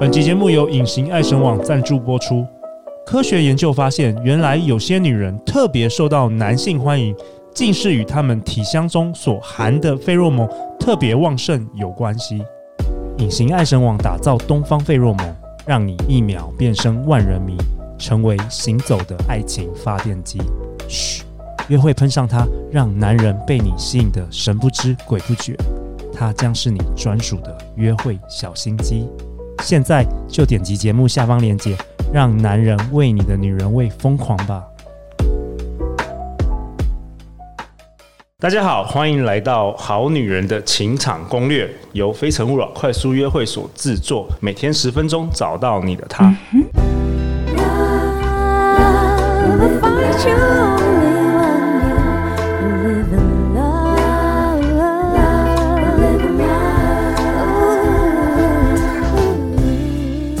[0.00, 2.46] 本集节目由隐形爱神网赞助播出。
[3.04, 7.12] 科学研究发现，原来有些女人特别受到男性欢迎，
[7.52, 10.48] 竟是与她们体香中所含的费洛蒙
[10.78, 12.40] 特别旺盛有关系。
[13.16, 17.56] 隐形爱神网打造东方费洛蒙，让你一秒变身万人迷，
[17.98, 20.40] 成为行走的爱情发电机。
[20.86, 21.24] 嘘，
[21.66, 25.56] 约会喷上它，让男人被你吸引得神不知鬼不觉。
[26.14, 29.08] 它将是你专属的约会小心机。
[29.62, 31.76] 现在就点击节目下方链接，
[32.12, 34.62] 让男人为你的女人味疯狂吧！
[38.38, 46.32] 大家好，欢迎来到《好女人的情场攻略》，由非诚勿扰快速约会所制作，每天十分钟，找到你的他。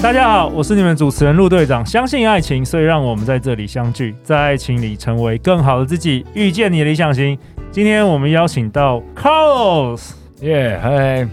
[0.08, 1.84] 大家好，我是你们主持人陆队长。
[1.84, 7.38] 相信爱情，所以让我们在这里相聚，在爱情里成为更好的自己，遇见你的理想型。
[7.70, 11.28] 今天我们邀请到 Carlos，耶，嗨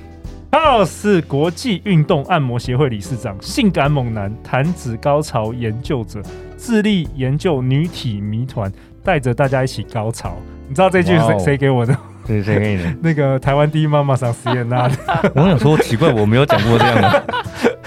[0.51, 6.21] ，Carlos 是国际运动按摩协会理事长，性感猛男，弹指高潮研究者，
[6.57, 8.69] 致力研究女体谜团，
[9.01, 10.35] 带着大家一起高潮。
[10.67, 11.97] 你知道这句是谁谁给我的？
[12.27, 12.93] 谁谁给你的？
[13.01, 14.89] 那个台湾第一妈妈桑斯颜娜。
[15.33, 17.23] 我想说奇怪，我没有讲过这样的。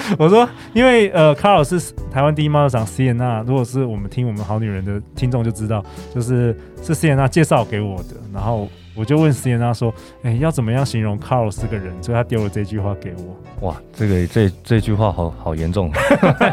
[0.19, 3.43] 我说，因为呃，卡尔是台湾第一 model 长斯颜娜。
[3.47, 5.85] 如果是我们听我们好女人的听众就知道，
[6.15, 8.17] 就是是 cn 娜介绍给我的。
[8.33, 9.93] 然后我就问 cn 娜说
[10.23, 13.69] ：“哎、欸，要怎么样形容卡尔是个人？”所以他丢了这句话给我。
[13.69, 15.93] 哇，这个这这句话好好严重。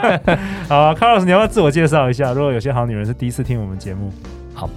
[0.67, 2.33] 好啊，卡尔斯，你要不要自我介绍一下？
[2.33, 4.11] 如果有些好女人是第一次听我们节目，
[4.53, 4.69] 好，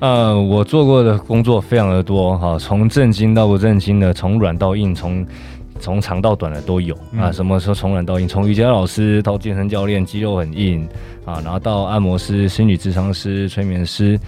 [0.00, 5.24] 呃，我做过的工作非常的多，哈，从正经到不正经的，从软到硬，从。
[5.80, 10.88] 从长到短的都有、嗯、啊，什么时候从软到硬，从瑜伽老师到健身教练，肌肉很硬
[11.24, 14.18] 啊，然后到按摩师、心理咨商师、催眠师，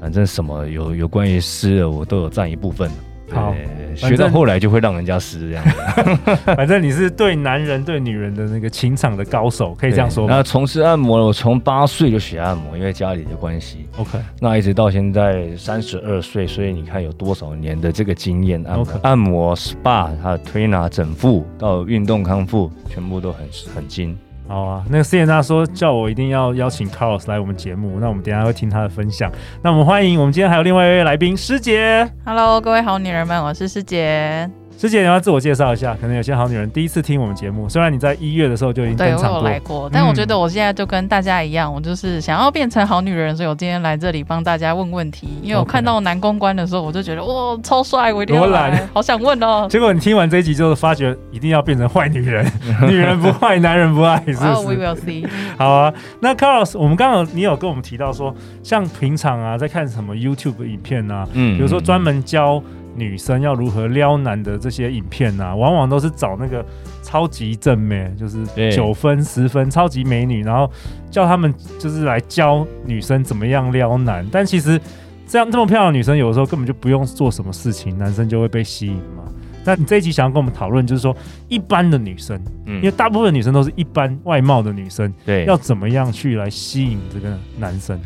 [0.00, 2.90] 反正什么有有关于师的，我都有占一部分。
[3.32, 3.54] 好，
[3.96, 6.36] 学到后来就会让人家湿这样子。
[6.54, 10.36] 反正你是对男人对女人的那个情场的高手，可以这样说吗？
[10.36, 13.86] 那从事按摩，我从八岁就学按摩，因为家里的关系。
[13.98, 18.62] OK，那一直到现在三十二岁，所以你看有多少年的这个经验？
[18.64, 24.16] 按摩.按摩、SPA，还有推拿、整复到运动康复，全部都很很精。
[24.48, 29.30] 好啊，那个谢娜说叫我一定要邀请 Carlos 来我们节目，那我们等下会听他的分享。
[29.62, 32.08] 那我们欢迎我们今天还有另外一位来宾师姐。
[32.24, 34.48] Hello，各位好女人们，我是师姐。
[34.78, 37.66] 师姐，你要自我介绍一下，可能有些好女人第一次听我们节目。
[37.66, 45.28] 虽然你在一月的时候就已经登场过，对，我有来过，但我觉得我现在就跟大家一样，嗯、我就是想要变成好女人，所以我今天来这里帮大家问问题。
[45.42, 49.66] 因为我看到男公关的时候，我就觉得哇，超帅，我一定要来， 好想问哦。
[49.70, 52.44] 结果你听完这一集之后，发觉一定要变成坏女人，
[52.86, 55.26] 女人不坏，男人不爱，是不是？Oh, we will see。
[55.56, 62.62] 好啊，那 Carlos，我们刚刚你有跟我们提到说，像平常啊，在看什么 YouTube 影片啊，嗯，比如说专门教。
[62.96, 66.64] 女生要如何撩男的这些影片啊，往往都是找那个
[67.02, 70.70] 超级正妹，就是九分十分超级美女，然后
[71.10, 74.26] 叫他们就是来教女生怎么样撩男。
[74.32, 74.80] 但其实
[75.26, 79.24] 这样这么漂亮的女生，有的时候根本就不用做什么事情，男生就会被吸引嘛。
[79.64, 81.16] 那你这一集想要跟我们讨论，就是说
[81.48, 88.00] 一般的女生，嗯，因为大部分女生都是一般外貌的女生，对，要怎么样去来吸引这个男生？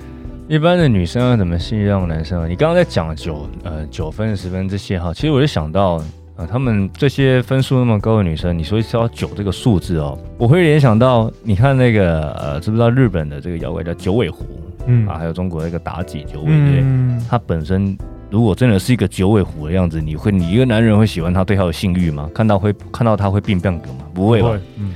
[0.51, 2.51] 一般的女生要怎么吸引男生？
[2.51, 6.05] 你刚刚在讲九呃九分十分这些哈，其实我就想到啊、
[6.39, 14.45] 呃，他们这些分数那么高的女生，你说要九这个数字哦，我会联想到你看那个呃，知不知道日本的这个妖怪叫九尾狐？
[14.87, 17.97] 嗯啊，还有中国那个妲己九尾狐，他本身
[18.29, 22.29] 如果真的是一个九尾狐的样子，你会你一个男人会喜欢他，对他有性欲吗？
[22.35, 23.99] 看到会看到他会变变格吗？
[24.13, 24.43] 不会
[24.77, 24.95] 嗯，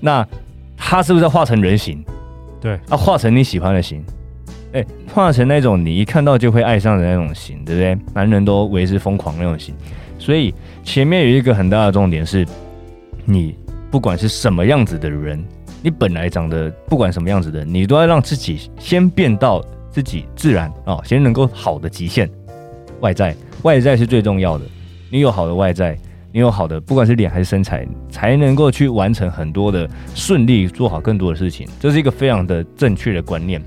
[0.00, 0.26] 那
[0.76, 2.04] 他是不是要化成人形？
[2.60, 4.04] 对，啊，化成你喜欢的型。
[4.72, 4.84] 哎，
[5.14, 7.98] 化成那种你一看到就会爱上的那种型，对不对？
[8.14, 9.74] 男人都为之疯狂那种型。
[10.18, 10.52] 所以
[10.82, 12.46] 前面有一个很大的重点是，
[13.24, 13.56] 你
[13.90, 15.42] 不管是什么样子的人，
[15.82, 22.28] 你本来长得不管什么样子的，你都要让自己先变到自己自然啊、先能够好的极限。
[23.00, 24.64] 外在，外在是最重要的。
[25.10, 25.96] 你有好的外在，
[26.30, 31.66] 你有好的不管是脸还是身材，才能够去完成很多的顺利，做好更多的事情。
[31.80, 33.62] 这是一个非常的正确的观念。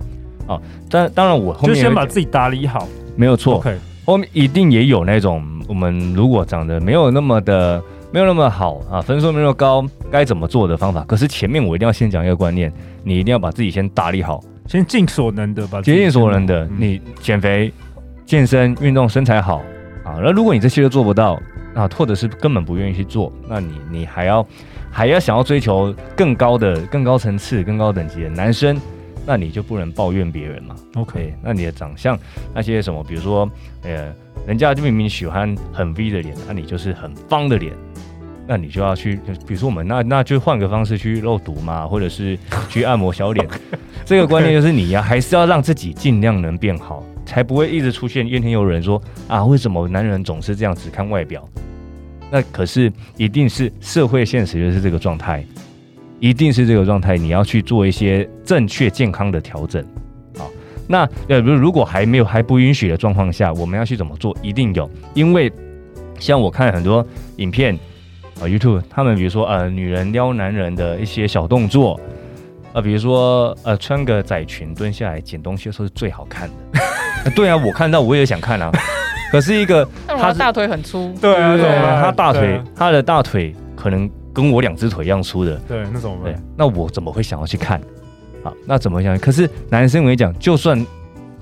[0.51, 3.55] 啊，但当然我后面就先把自己打理好，没有错。
[3.55, 7.81] OK，后面一定也有那种我们如果长得没有那么的
[8.11, 11.03] 没有那么好啊，分数没有高，该怎么做的方法。
[11.07, 12.71] 可是前面我一定要先讲一个观念，
[13.03, 17.71] 你一定要把自己先打理好，先尽所能的把竭尽所能的，你减肥、
[18.25, 19.57] 健身、运动、身材好
[20.03, 20.19] 啊。
[20.21, 21.39] 那如果你这些都做不到，
[21.73, 24.45] 啊，或者是根本不愿意去做，那你你还要
[24.89, 28.77] 还要想要追求更高的、更高层次、更高等级的男生，
[29.31, 30.75] 那你就不能抱怨别人嘛。
[30.95, 32.19] OK，那你的长相
[32.53, 33.49] 那些什么，比如说
[33.81, 34.13] 呃，
[34.45, 37.71] 人家就明明喜欢很 V 的脸，那你就是很方的脸，
[38.45, 39.15] 那你就要去，
[39.47, 42.37] 比如说我们那那就换个方式去肉毒嘛，或者是
[42.67, 43.47] 去按摩小脸。
[44.03, 47.01] 这个观念就是你呀，还是要让自己尽量能变好。
[47.25, 51.47] 才不会一直出现怨天尤人说啊，为什么男人总是这样只看外表？
[52.29, 55.45] 那可是一定是社会现实就是这个状态，
[56.21, 57.17] 一定是这个状态。
[57.17, 59.83] 你要去做一些正确健康的调整。
[60.37, 60.49] 好，
[60.87, 64.33] 那呃，如果还没有还不允许的状况下，我们要去怎么做？
[64.41, 65.51] 一定有，因为
[66.19, 67.05] 像我看很多
[67.37, 67.77] 影片
[68.39, 71.99] 啊，YouTube，他们比如说呃，女人撩男人的一些小动作
[72.71, 77.31] 啊，比如说呃，穿个窄裙蹲下来捡东西的时候是最好看的。
[77.35, 78.71] 对啊，我看到我也想看啊，
[79.31, 87.81] 可是一个 他大腿很粗，对啊，对啊，他大腿他的大腿可能跟我两只腿一样粗的，对，那种对，那我怎么会想要去看？
[88.43, 89.17] 好，那怎么想？
[89.19, 90.85] 可是男生我跟你讲，就算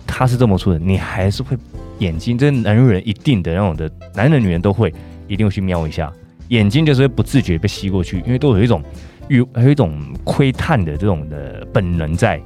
[0.05, 1.57] 他是这么粗的，你还是会
[1.99, 4.93] 眼睛，这男人一定的那种的，男人女人都会
[5.27, 6.11] 一定会去瞄一下，
[6.49, 8.83] 眼睛就是会不自觉被吸过去，因为都有一种
[9.27, 12.41] 有 有一种窥探的这种的本能在，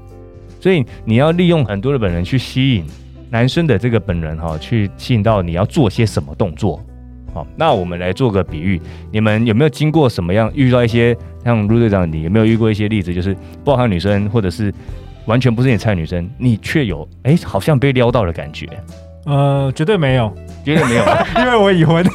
[0.60, 2.86] 所以你要利用很多的本能去吸引。
[3.30, 6.80] 男生的这个本能哈，去吸引到你要做些什么动作，
[7.34, 8.80] 好，那我们来做个比喻，
[9.12, 14.74] 你们有没有经过什么样遇到一些像陆队长，你有没有遇过一些例子，就是不好女生或者是
[15.26, 18.68] 完全不是你菜的女生，你却有哎、欸，好像被撩到的感觉？
[19.26, 20.30] 呃，绝对没有，
[20.66, 21.04] 绝对没有，
[21.40, 22.06] 因为我已婚。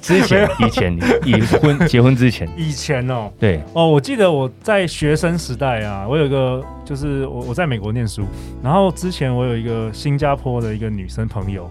[0.00, 3.60] 之前、 以前、已婚、结婚之前，以前哦，对。
[3.74, 8.22] 哦，我记得我在学生时代啊，我有一个，就是我我在美国念书，
[8.62, 11.70] 然后之前我有一个新加坡的一个女生朋友，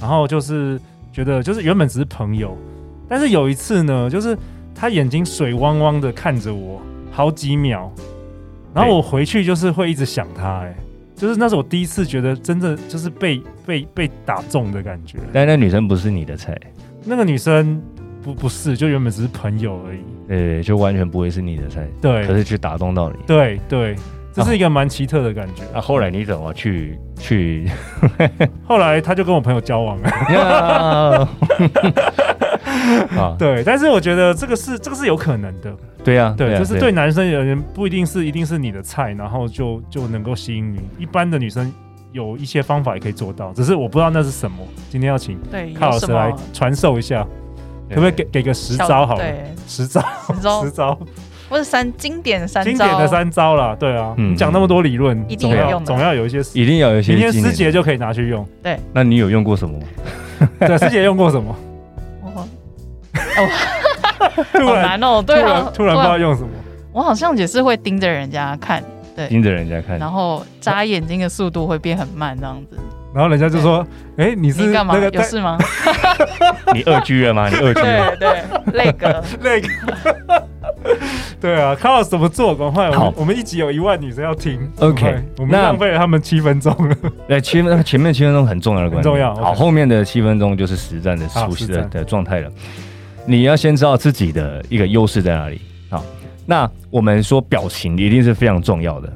[0.00, 0.80] 然后就是
[1.12, 2.56] 觉得就是原本只是朋友，
[3.08, 4.36] 但是有一次呢，就是
[4.74, 6.80] 他眼睛水汪汪的看着我
[7.10, 7.92] 好几秒，
[8.74, 10.74] 然后我回去就是会一直想她，哎。
[11.14, 16.58] 就是那是我第一次觉得真正就是被被被打中的感觉，但那女生不是你的菜，
[17.04, 17.80] 那个女生
[18.24, 23.94] 不不是，就原本只是朋友而已，对，就完全不会是你的菜，对，可是去打动到你，对对，
[24.32, 25.62] 这是一个蛮奇特的感觉。
[25.72, 27.68] 那、啊啊、后来你怎么去去？
[28.66, 30.08] 后来他就跟我朋友交往了。
[33.16, 35.72] 啊， 对，但是我觉得这个是这个是有可能的。
[36.02, 40.80] 对呀、啊，对，就是对男生而言不一定是一定是你的菜，然后就就能够吸引你。
[40.98, 41.72] 一般的女生
[42.10, 44.56] 有一些方法也可以做到，只是我不知道那是什么。
[44.90, 45.38] 今天要请
[45.78, 47.24] 卡老师来传授一下，
[47.88, 49.24] 可不可以给给个十招好了？
[49.68, 50.98] 十招，十招，十招，
[51.52, 53.76] 不是三经典三经典的三招啦。
[53.78, 57.12] 对啊，嗯、你讲那么多理论，一定要用，总要有一些，一定要有一些。
[57.12, 58.46] 明天师姐就可以拿去用。
[58.62, 59.78] 对，那你有用过什么？
[60.58, 61.54] 对，师姐用过什么？
[63.12, 63.48] 哦，
[64.52, 66.48] 突然难哦，对啊，突然不知道用什么。
[66.90, 68.82] 我好像也是会盯着人家看，
[69.14, 72.78] 对，盯着人家看，然后眨眼睛的速度会变很慢，这样子。
[73.14, 73.86] 然后人家就说
[74.16, 74.96] ：“哎，你是干嘛？
[74.98, 75.58] 有事吗？
[76.74, 77.48] 你二居了吗？
[77.48, 78.16] 你二居了？
[78.16, 78.42] 对
[78.72, 80.48] 对，那个 那个，
[81.40, 82.54] 对啊，卡老师怎么做？
[82.54, 84.58] 赶快，好，我们一集有一万女生要听。
[84.78, 86.96] OK，我们浪费了他们七分钟了。
[87.28, 89.34] 对，七分前面七分钟很重要的关重要。
[89.34, 92.50] 好，后面的七分钟就是实战的熟悉的的状态了。
[93.26, 95.60] 你要先知道自己的一个优势在哪里。
[95.90, 96.02] 好，
[96.46, 99.12] 那我们说表情一定是非常重要的。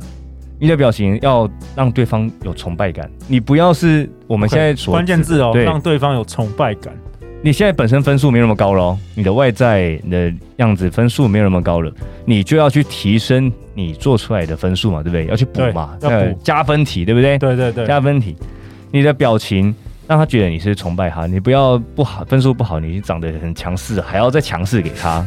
[0.58, 6.94] 你的表情要让对方有崇拜感，你不要是我们现在说关键字哦，让对方有崇拜感。
[7.42, 11.92] 你现在本身分数没那么高了，你的外在的样子分数没有那么高了，
[12.24, 15.26] 你就要去提升你做出来的分数嘛，对不对？
[15.26, 17.38] 要去补嘛，要补加分题，对不对？
[17.38, 18.34] 对对对，加分题。
[18.90, 19.72] 你的表情
[20.08, 25.24] 让他觉得你是崇拜他，你不要不好分数不好，你长得很强势，还要再强势给他。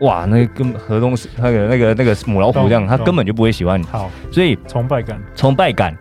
[0.00, 3.84] 哇，那个跟河东那个那个那个母老虎这样，他根本就不会喜欢你。
[3.86, 5.96] 好，所以崇拜感，崇拜感。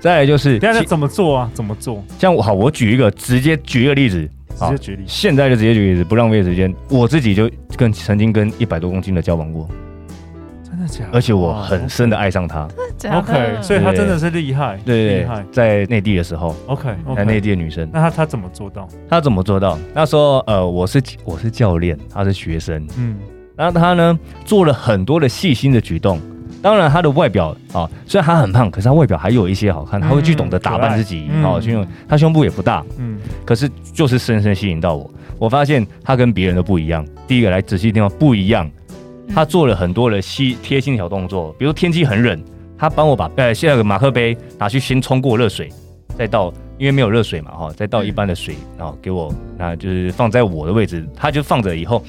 [0.00, 1.50] 再来就是，现在怎么做啊？
[1.54, 2.04] 怎么做？
[2.18, 5.02] 像我好，我举一个，直接举一个例子，直接举例。
[5.06, 6.72] 现在就直接举例子，不浪费时间。
[6.88, 9.68] 我自己就跟曾经跟一百多公斤的交往过，
[10.88, 11.10] 假的？
[11.12, 12.66] 而且我很深的爱上他。
[12.68, 15.44] 真的假的？OK，所以他真的是厉害，对，厉害。
[15.52, 18.88] 在内地的时候，OK，在内地的女生，那他他怎么做到？
[19.08, 19.78] 他怎么做到？
[19.94, 23.16] 他说，呃，我是我是教练，他是学生，嗯。
[23.56, 26.20] 然后他呢，做了很多的细心的举动。
[26.60, 30.00] 当然，他的外表啊，虽然他很胖，可是他外表还有一些好看。
[30.00, 35.08] 他会去懂得打扮自己，好，因为他胸部也不大，嗯，可是就是深深吸引到我。
[35.38, 37.06] 我发现他跟别人都不一样。
[37.28, 38.68] 第一个来仔细听哦，不一样。
[39.34, 42.42] 他做了很多的细贴心小动作，比如天气很冷，
[42.76, 45.70] 他帮我把呃，现在有个马克杯拿去先冲过热水，
[46.16, 52.02] 再到因为没有热水嘛哈，再倒一般的水，然后给我，那就是放在我的位置，他就放着以后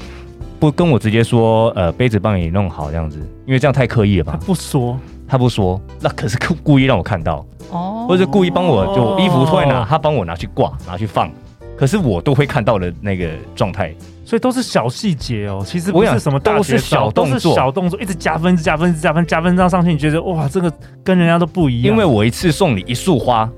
[0.59, 4.37] 不跟我直接说，呃，杯子帮你弄好这样子，因为这样太刻意了吧？
[4.39, 4.97] 他不说，
[5.27, 11.31] 他不说，那可是故故意让我看到哦，或者故意帮我就衣服脱拿，他帮我拿去挂，拿去放，
[11.79, 13.95] 可是我都会看到的那个状态。
[14.25, 20.71] 所以都是小细节哦，其实不是什么大，都是小动作，小动作，一直加分，一直加分，一直加分，加分这样上去，你觉得哇，这个
[21.03, 21.91] 跟人家都不一样。
[21.91, 23.49] 因为我一次送你一束花，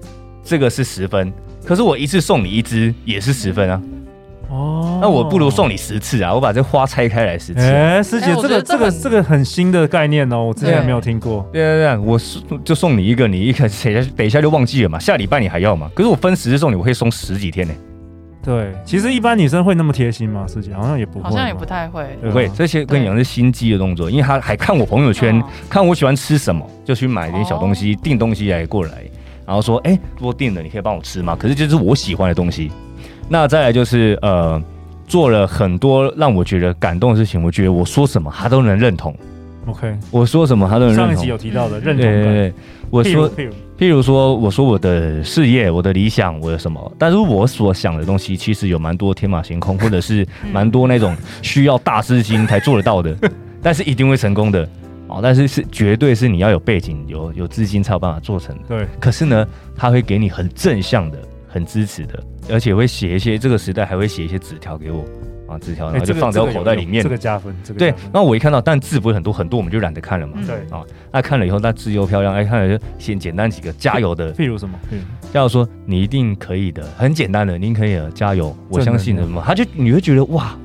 [0.45, 1.33] 这个是十分，
[1.65, 3.81] 可是我一次送你一支也是十分啊。
[4.47, 7.59] 哦，那我不如送你十次啊，我把这花拆开来十次。
[7.59, 11.45] 哎，师姐，这个这个这个很新的概念哦，我之前没有听过。
[11.51, 12.17] 对对对，我
[12.63, 15.91] 就送你一个，你一开始等一下就忘记了嘛，下礼拜你还要嘛？
[15.93, 17.73] 可是我分十次送你，我可以送十几天呢。
[18.43, 20.45] 对，其实一般女生会那么贴心吗？
[20.47, 22.49] 师姐好像也不会，好像也不太会，不会。
[22.55, 29.03] 这些跟你讲是心机的动作，因为他还看我朋友圈，看我喜欢吃什么，就去买点小东西，订东西来过来，
[29.45, 31.35] 然后说，哎，如果订了，你可以帮我吃吗？
[31.39, 32.71] 可是就是我喜欢的东西。
[33.29, 34.59] 那再来就是呃，
[35.05, 39.15] 做了很多让我觉得感动的事情，我觉得我说什么他都能认同。
[39.67, 41.05] OK，我说什么他都能认同。
[41.05, 42.13] 上一集有提到的认同感。
[42.13, 42.53] 对对对，
[42.89, 43.29] 我说。
[43.35, 43.53] 譬如
[44.03, 53.17] 说，我说我的事业、我的理想、我的什么，但是我所想的东西，其实有蛮多天马行空，或者是蛮多那种需要大资金才做得到的，
[53.61, 54.67] 但是一定会成功的
[55.07, 55.19] 哦。
[55.23, 58.63] 但是是绝对是你要有背景、有有资金才有办法做成的。
[58.67, 58.87] 对。
[58.99, 65.03] 可是呢，他会给你很正向的、很支持的，而且会写一些这个时代还会写一些纸条给我。
[65.51, 67.03] 啊，纸条，然后就放在我口袋里面。
[67.03, 67.89] 这个加分，这个对。
[67.89, 70.33] 然后我一看到，但字不是很多，很多我们就懒得看了嘛。
[70.45, 74.33] 对啊，那看了以后，那字又漂亮，哎，看了就先简单几个加油的。
[74.35, 74.79] 譬如什么？
[75.33, 79.43] 加油说你一定可以的，很简单的，您可以了，加油，我相信的什么？
[79.45, 80.55] 他就你会觉得哇，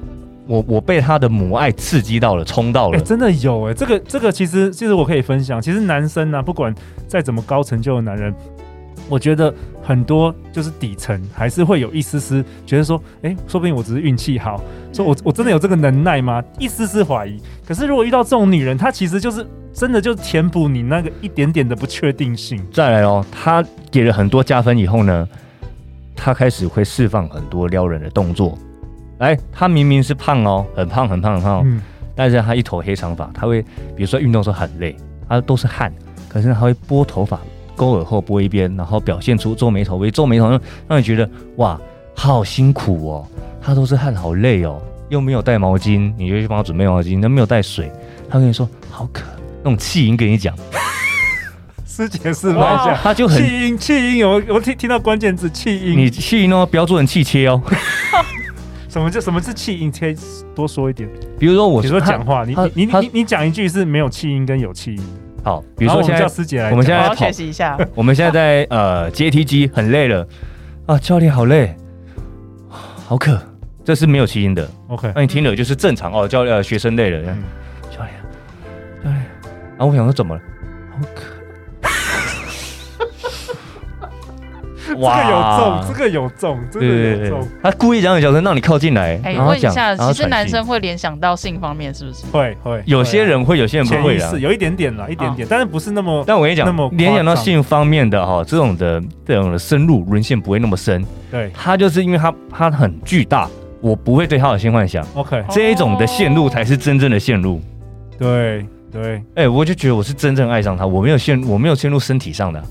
[0.47, 3.01] 我我被他的母爱刺激到了，冲到了。
[3.01, 6.75] 真的有哎，这个这个其实其实我可以分享，其实男生呢，不管
[7.09, 8.35] 再怎么高成就的男人。
[9.09, 14.61] 我觉得很多就是底层还是会有一丝丝觉得说，哎，说不定我只是运气好，
[14.93, 16.43] 说我我真的有这个能耐吗？
[16.59, 17.41] 一丝丝怀疑。
[17.67, 22.61] 可是如果遇到这种女人，她其实就是真的就填补你那个一点点的不确定性。
[22.73, 25.29] 再来哦，她给了很多加分以后呢，
[26.17, 28.59] 她开始会释放很多撩人的动作。
[29.19, 31.81] 来，她明明是胖哦，很胖很胖很胖，嗯，
[32.15, 33.63] 但是她一头黑长发，她会
[33.95, 34.97] 比如说运动时候很累，
[35.29, 35.93] 她都是汗，
[36.29, 37.41] 可是她会拨头发。
[37.77, 41.79] 勾耳后拨一边，然后表现出皱眉头，微皱眉头，让让你觉得哇，
[42.15, 43.29] 好辛苦哦，
[43.63, 44.81] 他都是汗，好累哦，
[45.11, 47.93] 又没有带毛巾，你就去帮他准备毛巾，他没有带水，
[48.29, 49.23] 他跟你说好渴，
[49.63, 50.57] 那种气音跟你讲，
[51.87, 57.63] 师姐示范一下，他就很气音，气音有我听听到关键字气音，你气音哦，不要做成气切哦，
[58.89, 59.93] 什么叫什么是气音？
[59.93, 60.17] 可以
[60.55, 65.03] 多说一点，比如说我比如说讲话，你你你你讲一句是没有气音跟有气音。
[65.47, 67.79] 好，比如说现在叫师姐来，我们现在学习一下。
[67.95, 70.27] 我们现在在呃阶梯机很累了
[70.87, 71.73] 啊，教练好累，
[72.69, 73.41] 好渴，
[73.85, 74.69] 这是没有气音的。
[74.89, 76.27] OK，那你听了就是正常哦。
[76.27, 77.45] 教练学生累了，嗯、
[77.93, 78.15] 教练
[79.05, 79.23] 教练，
[79.79, 80.43] 啊，我想说怎么了？
[80.91, 81.36] 好渴。
[84.97, 87.49] 哇，这个有中，这个有中，真的有中。
[87.63, 89.21] 他故意讲很小声，让你靠近来。
[89.23, 92.27] 哎，问一下，其实男生会联想到性方面，是不是？
[92.27, 96.25] 会会，有些人会，有些人不会是有一点点啦，一点点，但是不是那么。
[96.27, 101.05] 但我跟你讲，联想到性方面的哈，这种的这种的深入沦陷不会那么深。
[101.31, 103.49] 对，他就是因为他他很巨大，
[103.81, 105.07] 我不会对他有性幻想。
[105.15, 107.61] OK，这一种的陷入才是真正的陷入。
[108.19, 112.63] 对对，哎，我就觉得我是真正爱上他，我没有陷，我没有陷入身体上的。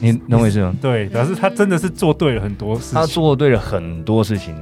[0.00, 0.74] 你懂我意思吗？
[0.80, 2.94] 对，表示他真的是做对了很多事情。
[2.94, 4.54] 他做对了很多事情，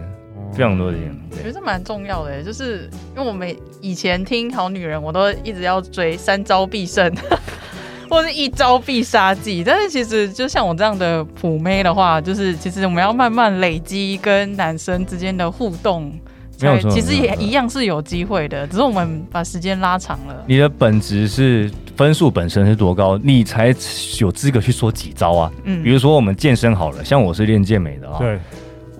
[0.52, 1.14] 非常多事情。
[1.30, 7.14] 我觉得这蛮重要的，就是因为我们以前听好女人，我都一直要追三招必胜，
[8.08, 9.62] 或者一招必杀技。
[9.62, 16.12] 但是其实就像我这样的普妹的话，就是其实我们要慢慢累积跟男生之间的互动。
[16.58, 20.42] 没有错，其实也一样是有机会的，只是我们把时间拉长了。
[20.46, 23.74] 你的本质是分数本身是多高，你才
[24.20, 25.52] 有资格去说几招啊？
[25.64, 28.38] 嗯，比如说我们健身好了，像我是练健美的啊，对，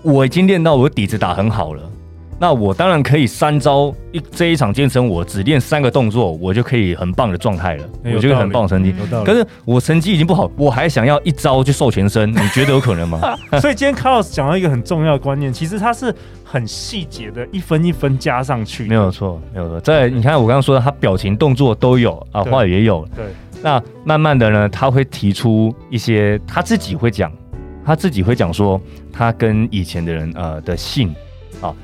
[0.03, 1.83] 我已经练到我底子打很好了。
[2.39, 8.95] 那我当然可以三招一这一场健身，我只练三个动作，我就可以很棒的状态了，我觉得很棒的成绩。
[9.25, 13.19] 可是我成绩已经不好，我还想要一招就瘦全身，你觉得有可能吗？
[13.59, 16.15] 所以今天 Carlos 讲到一个很重要的观念，其实它是
[16.45, 18.85] 很细节的，一分一分加上去。
[18.85, 19.81] 没有错，没有错。
[19.81, 23.07] 在你看我刚刚说的，他表情动作都有啊，话语也有。
[23.17, 23.25] 对。
[23.63, 27.33] 那慢慢的呢，他会提出一些他自己会讲，
[27.83, 28.79] 他自己会讲说
[29.11, 31.15] 他跟以前的人呃的性
[31.63, 31.75] 啊。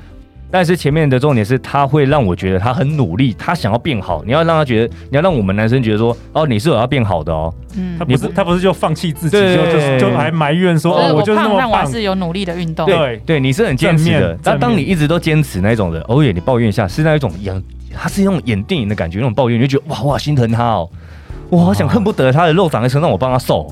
[0.53, 4.21] 但是前面的重点是，他会让我觉得他很努力，他想要变好。
[4.23, 7.51] 你要让他觉得，你要让我们男生觉得说，哦，你是有要变好的哦。
[7.75, 12.85] 嗯，他不是他不是就放弃自己，就就就还埋怨说，哦，我就是那么胖，但我还是有努力的运动。
[12.85, 14.37] 对对，你是很坚持的。
[14.43, 17.59] 但当你一直都坚持那种的，偶尔你抱怨一下，是那一种演，
[17.91, 20.87] 他是那种演电影的感觉，那种抱怨，你就觉得哇哇心疼他哦，
[21.49, 23.67] 我好想恨不得他的肉长在身上，我帮他瘦。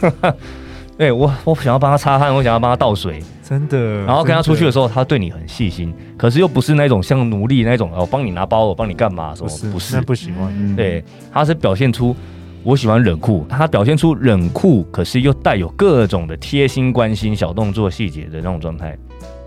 [0.98, 3.22] 对我，我想要帮他擦汗，我想要帮他倒水。
[3.46, 9.70] 真的，然后跟他出去的时候，他对你很细心，可是又不是那种像奴隶那种，哦帮你拿包，我帮你干嘛什么？
[9.70, 10.74] 不是，不喜欢。
[10.74, 12.16] 对，他是表现出
[12.62, 18.96] 我喜欢冷酷，他表现出冷酷，可是又带有各种的贴心、关心、小动作、细节的那种状态。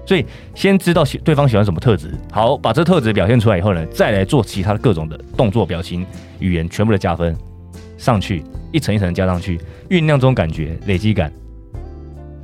[0.06, 0.24] 所以
[0.54, 6.06] 先知道对方喜欢什么特质，好，把这特质表现出来以后呢，再来做其他的各种的动作、表情、
[6.40, 7.36] 语言，全部的加分
[7.98, 11.30] 上去，一层一层加上去，酝酿这种感觉，累积感。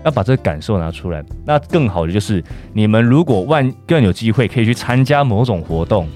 [0.05, 2.43] 要把这个感受拿出来，那更好的就是
[2.74, 6.07] 你们如果万更有机会可以去参加某种活动，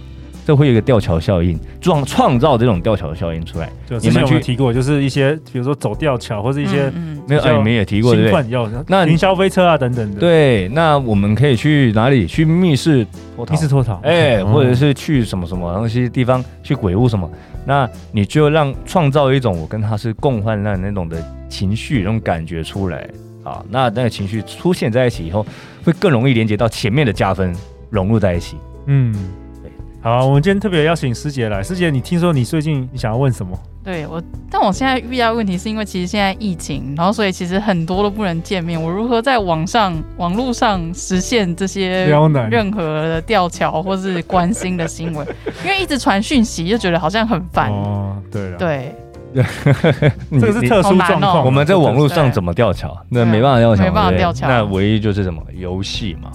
[0.45, 3.69] 这会有一个吊桥效应，创创造这种吊桥效应出来。
[3.85, 6.89] 就之前我们提过，就是一些比如说走吊桥或者一些
[7.27, 8.83] 没有，哎你们也提过对不对？
[8.87, 10.19] 那云霄飞车啊等等的。
[10.19, 12.25] 对，那我们可以去哪里？
[12.25, 13.53] 去密室脱逃？
[13.53, 13.99] 密室脱逃？
[14.03, 17.29] 哎，或者是去什么什么东西地方去鬼屋什么？
[17.65, 23.05] 那你就让创造一种我跟他是共患难那种的情绪，那种感觉出来。
[23.47, 25.45] 啊，那那个情绪出现在一起以后，
[25.83, 27.55] 会更容易连接到前面的加分，
[27.89, 28.57] 融入在一起。
[28.87, 29.13] 嗯，
[29.61, 29.71] 对。
[30.01, 31.63] 好，我们今天特别邀请师姐来。
[31.63, 33.57] 师姐，你听说你最近你想要问什么？
[33.83, 38.81] 对我，但我现在遇到问题是因为其实现在疫情，然后所以其实很多都不能见面。
[38.81, 42.05] 我如何在网上、网络上实现这些
[42.51, 45.25] 任何的吊桥或是关心的新闻？
[45.63, 47.71] 因为一直传讯息，就觉得好像很烦。
[47.71, 48.93] 哦，对了，对。
[50.39, 51.45] 这个是特殊状况。
[51.45, 52.97] 我们在网络上怎么吊桥？
[53.09, 54.47] 那没办法吊桥，没办法吊桥。
[54.47, 56.31] 那唯一就是什么游戏嘛？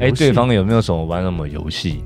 [0.00, 2.02] 哎，对方有没有什么玩什么游戏？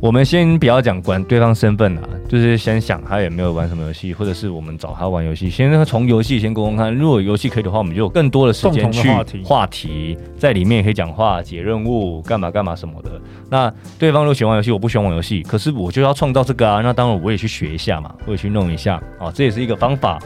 [0.00, 5.50] 我们先不要讲管对方身份啊，就是先想他有没有玩什么游戏，或者是我们找他玩游戏。
[5.50, 9.10] 先从游戏先沟通看，如果游戏可以的话，我们就有更多的时间去
[9.42, 13.10] 话题，在里面也可以讲话、解任务、干嘛干嘛什么的。
[13.50, 20.20] 那对方如果喜欢玩游戏，我不喜欢玩游戏，可是我就要创造这个啊，那当然我也去学一下嘛，我也去弄一下啊，这也是一个方法。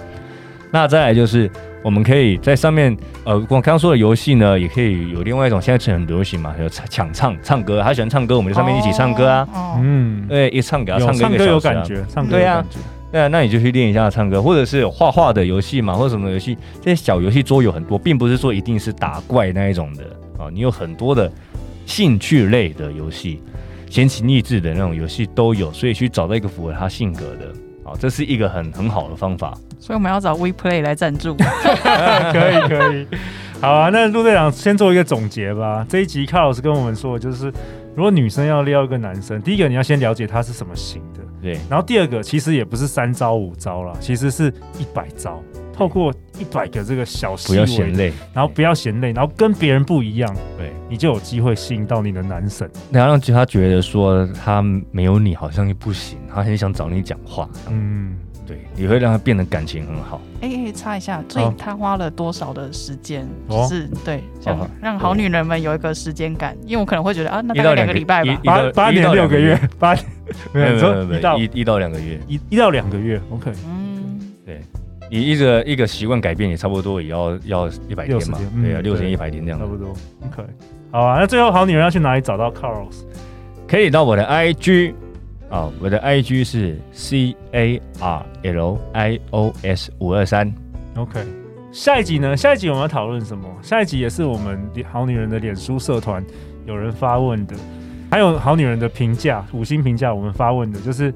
[0.72, 1.48] 那再来就是。
[1.85, 9.48] 我们可以在上面，呃，我刚刚说的游戏呢，也可以有另外一种，现在很流行嘛，有抢唱唱歌，他喜欢唱歌，我们就上面一起唱歌啊，
[9.80, 12.78] 嗯，对，一唱给他唱歌，唱歌有感觉，唱歌有感觉，
[13.11, 20.04] 对啊，那你就去练一下唱歌，或者是有画画的游戏嘛，或者什么游戏，这些小游戏桌游很多，并不是说一定是打怪那一种的
[20.38, 21.28] 啊，你有很多的
[21.85, 23.42] 兴趣类的游戏，
[23.90, 27.52] 闲情逸致的那种游戏都有，所以去找到一个符合他性格的。
[27.92, 31.37] 好，这是一个很很好的方法， 所以我们要找 WePlay 来赞助。
[32.33, 33.07] 可以可以，
[33.61, 35.85] 好啊，那陆队长先做一个总结吧。
[35.87, 37.52] 这一集卡老师跟我们说，就是
[37.94, 41.52] 如果女生要撩一个男生，第一个你要先了解他是什么型的，对。
[41.68, 45.42] 然后第二个其实也不是三招五招啦，其实是一百招。
[45.72, 52.68] 透过一百个这个小细微，不要嫌累，然后不要嫌累，然后跟别人不一样，对，你就有机会吸引到你的男神。
[52.90, 57.48] 你要让他觉得说他没有你好像又不行，他很想找你讲话。
[57.70, 60.20] 嗯，对，你会让他变得感情很好。
[60.42, 63.26] 哎哎，插一下，所以他花了多少的时间？
[63.68, 69.94] 是，对，想让好女人们有一个时间感，因为我可能会觉得啊，那大概两个礼拜吧，八八年六个月，八
[70.52, 73.52] 没有没有没有一一到两个月，一一到两个月，OK。
[75.12, 79.90] 你一个一个习惯改变，也差不多也要要一百天嘛，对啊，六天一百天这样，差不多。
[80.25, 80.42] OK，
[80.90, 81.18] 好啊。
[81.20, 83.03] 那最后好女人要去哪里找到 Carlos？
[83.68, 84.94] 可以到我的 IG
[85.51, 90.51] 啊，我的 IG 是 C A R L I O S 五二三。
[90.96, 91.20] OK，
[91.72, 92.35] 下一集呢？
[92.35, 93.46] 下一集我们要讨论什么？
[93.61, 94.59] 下一集也是我们
[94.90, 96.25] 好女人的脸书社团
[96.64, 97.55] 有人发问的，
[98.11, 101.12] 还有好女人的评价，五星评价，我们发问的就是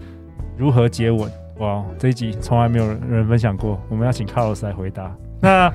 [0.54, 1.32] 如何接吻。
[1.58, 5.10] 哇，这一集从来没有人分享过，我们要请 Carlos 来回答。
[5.40, 5.72] 那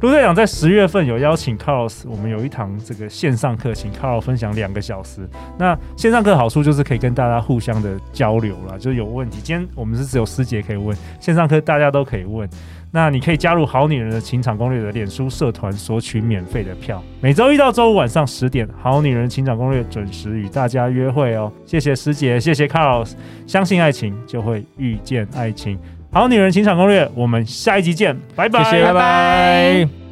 [0.00, 5.28] 陆队长在十月份有邀请 Carlos，我们有一堂这个线上课，请 Carlos 分享两个小时。
[5.58, 12.48] 那线上课好处就是可以跟大家互相的交流啦，就是有问题，今天我们是只有师姐可以问，线上课大家都可以问。
[12.92, 17.02] 那你可以加入好女人的情场攻略的脸书社团，索取免费的票。
[17.20, 21.52] 每周一到周五晚上十点，好女人情场攻略准时与大家约会哦。
[21.64, 23.12] 谢谢师姐，谢谢 Carlos，
[23.46, 25.78] 相信爱情就会遇见爱情。
[26.12, 30.09] 好女人情场攻略，我们下一集见，拜拜，拜拜。